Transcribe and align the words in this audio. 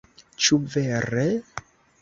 Ĉu 0.45 0.57
vere?! 0.77 1.29